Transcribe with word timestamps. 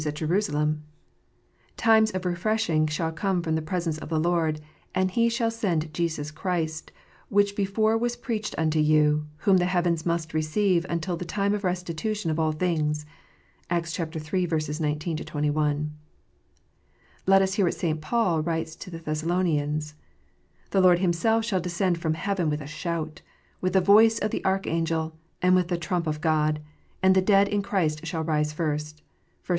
253 0.01 0.09
;it 0.09 0.27
Jerusalem: 0.27 0.83
"Times 1.77 2.09
of 2.09 2.25
refreshing 2.25 2.87
shall 2.87 3.11
come 3.11 3.43
from 3.43 3.53
the 3.53 3.61
presence 3.61 3.99
of 3.99 4.09
the 4.09 4.19
Lord; 4.19 4.59
and 4.95 5.11
He 5.11 5.29
shall 5.29 5.51
send 5.51 5.93
Jesus 5.93 6.31
Christ, 6.31 6.91
which 7.29 7.55
before 7.55 7.95
was 7.99 8.15
preached 8.15 8.55
unto 8.57 8.79
you: 8.79 9.27
whom 9.37 9.57
the 9.57 9.65
heavens 9.67 10.03
must 10.03 10.33
receive 10.33 10.87
until 10.89 11.15
the 11.17 11.23
times 11.23 11.53
of 11.53 11.63
restitution 11.63 12.31
of 12.31 12.39
all 12.39 12.51
things." 12.51 13.05
(Acts 13.69 13.99
iii. 13.99 14.07
19 14.79 15.17
21.) 15.17 15.93
Let 17.27 17.43
us 17.43 17.53
hear 17.53 17.65
what 17.65 17.75
St. 17.75 18.01
Paul 18.01 18.41
writes 18.41 18.75
to 18.77 18.89
the 18.89 18.97
Thessalonians:" 18.97 19.93
The 20.71 20.81
Lord 20.81 20.97
Himself 20.97 21.45
shall 21.45 21.61
descend 21.61 21.99
from 21.99 22.15
heaven 22.15 22.49
with 22.49 22.61
a 22.61 22.65
shout, 22.65 23.21
with 23.61 23.73
the 23.73 23.81
voice 23.81 24.17
of 24.17 24.31
the 24.31 24.43
archangel, 24.43 25.15
and 25.43 25.53
with 25.53 25.67
the 25.67 25.77
trump 25.77 26.07
of 26.07 26.21
God: 26.21 26.59
and 27.03 27.13
the 27.13 27.21
dead 27.21 27.47
in 27.47 27.61
Christ 27.61 28.07
shall 28.07 28.23
rise 28.23 28.51
first." 28.51 29.03